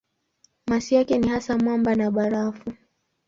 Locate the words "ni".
1.17-1.27